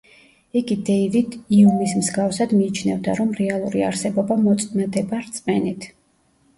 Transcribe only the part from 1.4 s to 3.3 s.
იუმის მსგავსად მიიჩნევდა,